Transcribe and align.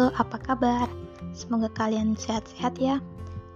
Halo, 0.00 0.16
apa 0.16 0.40
kabar? 0.40 0.88
Semoga 1.36 1.68
kalian 1.76 2.16
sehat-sehat 2.16 2.80
ya. 2.80 3.04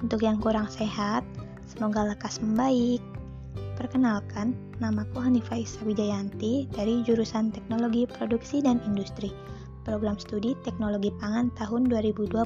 Untuk 0.04 0.20
yang 0.20 0.36
kurang 0.36 0.68
sehat, 0.68 1.24
semoga 1.64 2.04
lekas 2.04 2.36
membaik. 2.36 3.00
Perkenalkan, 3.80 4.52
namaku 4.76 5.24
Hanifah 5.24 5.64
Isa 5.64 5.80
Wijayanti 5.88 6.68
dari 6.68 7.00
jurusan 7.00 7.48
Teknologi 7.48 8.04
Produksi 8.04 8.60
dan 8.60 8.76
Industri, 8.84 9.32
program 9.88 10.20
studi 10.20 10.52
Teknologi 10.68 11.08
Pangan 11.16 11.48
tahun 11.56 11.88
2021. 11.88 12.36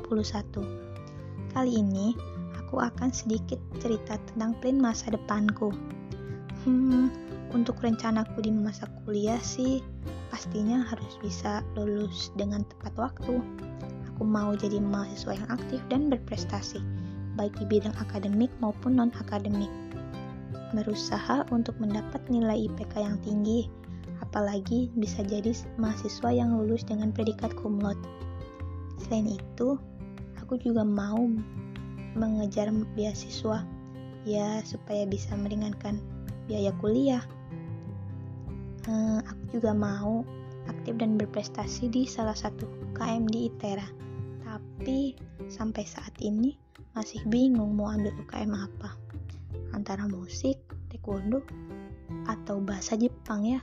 Kali 1.50 1.72
ini, 1.74 2.14
aku 2.54 2.78
akan 2.78 3.10
sedikit 3.10 3.58
cerita 3.82 4.14
tentang 4.30 4.54
plan 4.62 4.78
masa 4.78 5.10
depanku. 5.10 5.74
Hmm, 6.62 7.10
untuk 7.56 7.80
rencanaku 7.80 8.44
di 8.44 8.52
masa 8.52 8.84
kuliah 9.04 9.40
sih, 9.40 9.80
pastinya 10.28 10.84
harus 10.84 11.16
bisa 11.24 11.64
lulus 11.76 12.28
dengan 12.36 12.64
tepat 12.68 12.92
waktu. 13.00 13.40
Aku 14.12 14.22
mau 14.26 14.52
jadi 14.52 14.82
mahasiswa 14.82 15.38
yang 15.38 15.48
aktif 15.48 15.80
dan 15.88 16.12
berprestasi, 16.12 16.82
baik 17.38 17.54
di 17.56 17.64
bidang 17.64 17.94
akademik 17.96 18.52
maupun 18.60 19.00
non-akademik. 19.00 19.70
Berusaha 20.76 21.48
untuk 21.48 21.78
mendapat 21.80 22.20
nilai 22.28 22.68
IPK 22.68 23.00
yang 23.00 23.16
tinggi, 23.24 23.72
apalagi 24.20 24.92
bisa 24.98 25.24
jadi 25.24 25.56
mahasiswa 25.80 26.28
yang 26.28 26.52
lulus 26.52 26.84
dengan 26.84 27.14
predikat 27.14 27.54
cum 27.56 27.80
laude. 27.80 28.02
Selain 29.00 29.24
itu, 29.24 29.80
aku 30.36 30.60
juga 30.60 30.84
mau 30.84 31.24
mengejar 32.12 32.68
beasiswa, 32.92 33.64
ya 34.28 34.60
supaya 34.66 35.08
bisa 35.08 35.32
meringankan 35.38 36.02
biaya 36.48 36.72
kuliah 36.80 37.22
uh, 38.88 39.20
aku 39.22 39.60
juga 39.60 39.76
mau 39.76 40.24
aktif 40.68 40.96
dan 41.00 41.20
berprestasi 41.20 41.88
di 41.92 42.08
salah 42.08 42.36
satu 42.36 42.68
UKM 42.92 43.28
di 43.28 43.48
ITERA. 43.48 43.88
Tapi 44.44 45.16
sampai 45.48 45.84
saat 45.84 46.12
ini 46.20 46.56
masih 46.96 47.24
bingung 47.28 47.76
mau 47.76 47.92
ambil 47.92 48.12
UKM 48.24 48.52
apa. 48.52 48.96
Antara 49.76 50.08
musik, 50.08 50.56
taekwondo, 50.92 51.44
atau 52.28 52.60
bahasa 52.60 52.96
Jepang 52.96 53.44
ya. 53.44 53.60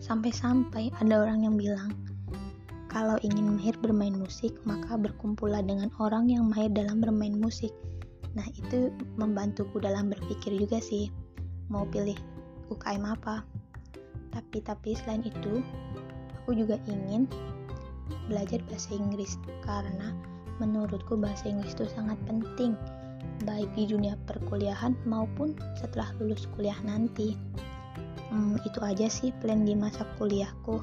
Sampai-sampai 0.00 0.92
ada 1.00 1.24
orang 1.24 1.44
yang 1.44 1.56
bilang, 1.56 1.92
kalau 2.86 3.20
ingin 3.20 3.58
mahir 3.58 3.76
bermain 3.80 4.14
musik, 4.16 4.56
maka 4.64 4.96
berkumpullah 4.96 5.60
dengan 5.64 5.92
orang 6.00 6.30
yang 6.30 6.48
mahir 6.48 6.72
dalam 6.72 7.02
bermain 7.02 7.36
musik. 7.36 7.72
Nah, 8.36 8.44
itu 8.52 8.92
membantuku 9.16 9.80
dalam 9.80 10.12
berpikir 10.12 10.52
juga 10.56 10.78
sih, 10.78 11.08
mau 11.70 11.86
pilih 11.88 12.16
UKM 12.70 13.04
apa. 13.06 13.42
Tapi 14.34 14.58
tapi 14.62 14.92
selain 14.94 15.24
itu 15.24 15.62
aku 16.42 16.54
juga 16.54 16.78
ingin 16.86 17.26
belajar 18.30 18.62
bahasa 18.70 18.94
Inggris 18.94 19.38
karena 19.66 20.14
menurutku 20.62 21.18
bahasa 21.18 21.50
Inggris 21.50 21.74
itu 21.74 21.86
sangat 21.90 22.18
penting 22.26 22.76
baik 23.44 23.68
di 23.76 23.90
dunia 23.90 24.16
perkuliahan 24.24 24.96
maupun 25.04 25.58
setelah 25.76 26.08
lulus 26.22 26.48
kuliah 26.56 26.78
nanti. 26.86 27.36
Hmm, 28.30 28.58
itu 28.66 28.78
aja 28.82 29.06
sih 29.06 29.30
plan 29.42 29.62
di 29.62 29.74
masa 29.74 30.06
kuliahku. 30.18 30.82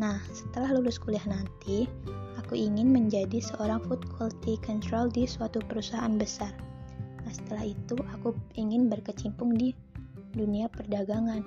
Nah 0.00 0.18
setelah 0.34 0.74
lulus 0.74 0.98
kuliah 0.98 1.24
nanti 1.28 1.86
aku 2.40 2.58
ingin 2.58 2.90
menjadi 2.90 3.40
seorang 3.40 3.80
food 3.86 4.02
quality 4.16 4.58
control 4.60 5.08
di 5.08 5.24
suatu 5.24 5.62
perusahaan 5.64 6.18
besar 6.18 6.52
setelah 7.34 7.66
itu 7.66 7.98
aku 8.14 8.30
ingin 8.54 8.86
berkecimpung 8.86 9.58
di 9.58 9.74
dunia 10.38 10.70
perdagangan 10.70 11.42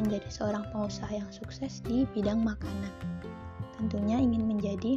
menjadi 0.00 0.28
seorang 0.32 0.64
pengusaha 0.72 1.10
yang 1.12 1.28
sukses 1.28 1.84
di 1.84 2.08
bidang 2.16 2.40
makanan. 2.40 2.92
Tentunya 3.76 4.16
ingin 4.16 4.48
menjadi 4.48 4.96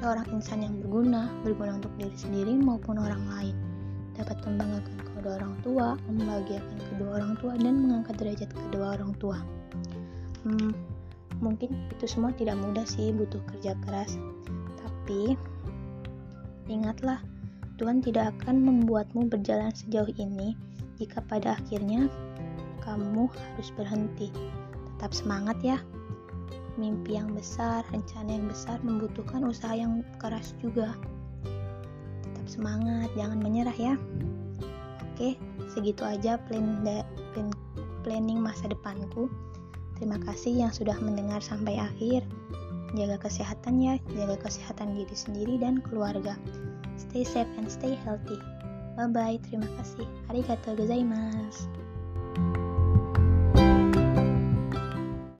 seorang 0.00 0.26
insan 0.34 0.64
yang 0.64 0.74
berguna, 0.82 1.30
berguna 1.44 1.78
untuk 1.78 1.92
diri 2.00 2.16
sendiri 2.16 2.54
maupun 2.56 2.98
orang 2.98 3.22
lain. 3.30 3.56
Dapat 4.16 4.40
membanggakan 4.48 4.96
kedua 5.12 5.32
orang 5.42 5.54
tua, 5.60 5.86
membahagiakan 6.08 6.78
kedua 6.94 7.10
orang 7.20 7.34
tua, 7.38 7.52
dan 7.60 7.74
mengangkat 7.84 8.14
derajat 8.16 8.50
kedua 8.50 8.86
orang 8.96 9.12
tua. 9.20 9.38
Hmm, 10.46 10.72
mungkin 11.42 11.74
itu 11.92 12.06
semua 12.08 12.32
tidak 12.34 12.56
mudah 12.58 12.86
sih, 12.88 13.12
butuh 13.12 13.42
kerja 13.54 13.76
keras. 13.84 14.16
Tapi 14.80 15.36
ingatlah, 16.70 17.20
Tuhan 17.76 18.00
tidak 18.00 18.32
akan 18.40 18.64
membuatmu 18.64 19.28
berjalan 19.28 19.68
sejauh 19.68 20.08
ini 20.16 20.56
jika 20.96 21.20
pada 21.28 21.60
akhirnya 21.60 22.08
kamu 22.80 23.28
harus 23.28 23.68
berhenti. 23.76 24.32
Tetap 24.96 25.12
semangat 25.12 25.60
ya. 25.60 25.78
Mimpi 26.80 27.16
yang 27.16 27.32
besar, 27.32 27.84
rencana 27.92 28.36
yang 28.36 28.48
besar 28.48 28.80
membutuhkan 28.84 29.44
usaha 29.44 29.72
yang 29.76 30.04
keras 30.20 30.56
juga. 30.60 30.96
Tetap 32.24 32.46
semangat, 32.48 33.12
jangan 33.16 33.40
menyerah 33.40 33.76
ya. 33.76 33.94
Oke, 35.12 35.36
segitu 35.72 36.04
aja 36.04 36.36
plan, 36.48 36.84
plan 37.32 37.48
planning 38.04 38.40
masa 38.40 38.68
depanku. 38.68 39.28
Terima 39.96 40.20
kasih 40.20 40.64
yang 40.64 40.72
sudah 40.72 40.96
mendengar 41.00 41.40
sampai 41.40 41.80
akhir. 41.80 42.24
Jaga 42.92 43.16
kesehatan 43.18 43.80
ya, 43.80 43.96
jaga 44.12 44.36
kesehatan 44.40 44.94
diri 44.96 45.16
sendiri 45.16 45.56
dan 45.56 45.80
keluarga. 45.80 46.36
Stay 47.16 47.24
safe 47.24 47.48
and 47.56 47.72
stay 47.72 47.94
healthy. 48.04 48.36
Bye 48.92 49.08
bye, 49.08 49.40
terima 49.48 49.64
kasih. 49.80 50.04
Arigatou 50.28 50.76
gozaimasu. 50.76 51.64